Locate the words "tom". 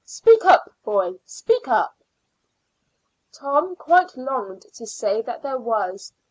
3.31-3.75